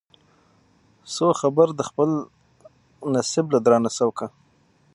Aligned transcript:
سو 1.15 1.27
خبر 1.41 1.67
د 1.75 1.81
خپل 1.89 2.09
نصیب 3.13 3.45
له 3.53 3.59
درانه 3.65 3.89
سوکه 3.97 4.27